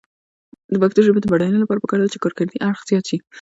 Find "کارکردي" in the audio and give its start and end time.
2.23-2.57